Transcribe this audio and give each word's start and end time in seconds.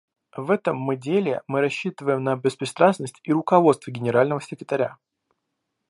В 0.35 0.49
этом 0.49 0.77
мы 0.77 0.97
деле 0.97 1.43
мы 1.45 1.61
рассчитываем 1.61 2.23
на 2.23 2.35
беспристрастность 2.35 3.19
и 3.21 3.31
руководство 3.31 3.91
Генерального 3.91 4.41
секретаря. 4.41 4.97